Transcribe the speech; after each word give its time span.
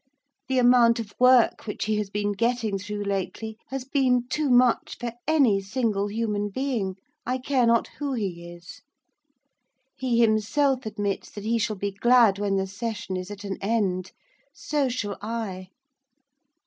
The 0.47 0.57
amount 0.57 0.99
of 0.99 1.13
work 1.19 1.67
which 1.67 1.85
he 1.85 1.97
has 1.97 2.09
been 2.09 2.31
getting 2.31 2.79
through 2.79 3.03
lately 3.03 3.55
has 3.67 3.85
been 3.85 4.27
too 4.29 4.49
much 4.49 4.97
for 4.99 5.13
any 5.27 5.61
single 5.61 6.07
human 6.07 6.49
being, 6.49 6.95
I 7.23 7.37
care 7.37 7.67
not 7.67 7.85
who 7.99 8.13
he 8.13 8.49
is. 8.51 8.81
He 9.95 10.19
himself 10.19 10.87
admits 10.87 11.29
that 11.29 11.45
he 11.45 11.59
shall 11.59 11.75
be 11.75 11.91
glad 11.91 12.39
when 12.39 12.55
the 12.55 12.65
session 12.65 13.15
is 13.15 13.29
at 13.29 13.43
an 13.43 13.59
end. 13.61 14.11
So 14.55 14.89
shall 14.89 15.19
I. 15.21 15.67